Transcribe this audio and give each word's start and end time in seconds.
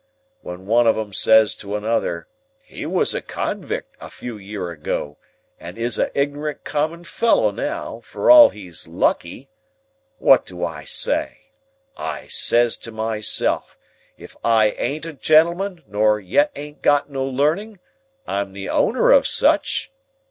When 0.41 0.65
one 0.65 0.87
of 0.87 0.97
'em 0.97 1.13
says 1.13 1.55
to 1.57 1.75
another, 1.75 2.27
'He 2.63 2.87
was 2.87 3.13
a 3.13 3.21
convict, 3.21 3.95
a 4.01 4.09
few 4.09 4.35
year 4.35 4.71
ago, 4.71 5.19
and 5.59 5.77
is 5.77 5.99
a 5.99 6.09
ignorant 6.19 6.63
common 6.63 7.03
fellow 7.03 7.51
now, 7.51 7.99
for 7.99 8.31
all 8.31 8.49
he's 8.49 8.87
lucky,' 8.87 9.47
what 10.17 10.43
do 10.43 10.65
I 10.65 10.85
say? 10.85 11.51
I 11.95 12.25
says 12.25 12.77
to 12.77 12.91
myself, 12.91 13.77
'If 14.17 14.35
I 14.43 14.71
ain't 14.71 15.05
a 15.05 15.13
gentleman, 15.13 15.83
nor 15.85 16.19
yet 16.19 16.49
ain't 16.55 16.81
got 16.81 17.11
no 17.11 17.23
learning, 17.23 17.79
I'm 18.25 18.53
the 18.53 18.69
owner 18.69 19.11
of 19.11 19.27
such. 19.27 19.91